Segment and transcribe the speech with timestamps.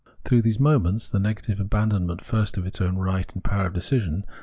[0.25, 4.23] Through these moments— the negative abandonment first of its own right and power of decision.